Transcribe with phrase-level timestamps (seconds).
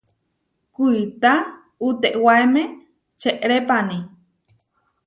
[0.75, 1.33] Kuitá
[1.87, 2.63] utewáeme
[3.21, 3.97] čeʼrépani.